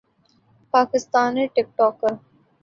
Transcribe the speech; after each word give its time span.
Pakistani 0.73 1.43
ٹک 1.53 1.67
talker 1.77 2.11